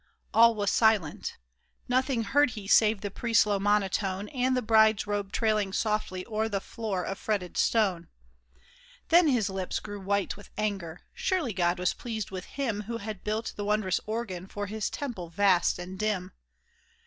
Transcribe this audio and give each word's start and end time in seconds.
All 0.33 0.55
was 0.55 0.71
silent. 0.71 1.37
Nothing 1.87 2.23
heard 2.23 2.49
he 2.57 2.67
save 2.67 3.01
the 3.01 3.11
priest's 3.11 3.45
low 3.45 3.59
monotone, 3.59 4.29
And 4.29 4.57
the 4.57 4.63
bride's 4.63 5.05
robe 5.05 5.31
trailing 5.31 5.71
softly 5.73 6.25
o'er 6.25 6.49
the 6.49 6.59
floor 6.59 7.03
of 7.03 7.19
fretted 7.19 7.55
stone. 7.55 8.07
Then 9.09 9.27
his 9.27 9.47
lips 9.47 9.79
grew 9.79 9.99
white 10.01 10.35
with 10.35 10.49
anger. 10.57 11.01
Surely 11.13 11.53
God 11.53 11.77
was 11.77 11.93
pleased 11.93 12.31
with 12.31 12.45
him 12.45 12.81
Who 12.87 12.97
had 12.97 13.23
built 13.23 13.53
the 13.55 13.63
wondrous 13.65 13.99
organ 14.07 14.47
for 14.47 14.65
His 14.65 14.89
temple 14.89 15.29
vast 15.29 15.77
and 15.77 15.99
dim 15.99 16.31